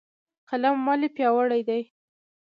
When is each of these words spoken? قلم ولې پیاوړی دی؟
قلم 0.49 0.75
ولې 0.87 1.09
پیاوړی 1.15 1.61
دی؟ 1.69 1.81